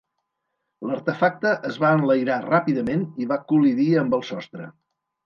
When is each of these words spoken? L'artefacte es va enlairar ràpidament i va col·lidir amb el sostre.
L'artefacte 0.91 1.51
es 1.71 1.77
va 1.83 1.91
enlairar 1.97 2.37
ràpidament 2.45 3.05
i 3.25 3.29
va 3.33 3.39
col·lidir 3.53 3.87
amb 4.05 4.17
el 4.21 4.25
sostre. 4.31 4.71